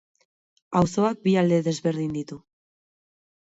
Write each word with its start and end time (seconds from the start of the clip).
Auzoak 0.81 1.21
bi 1.27 1.35
alde 1.43 1.61
desberdin 1.69 2.19
ditu. 2.19 2.41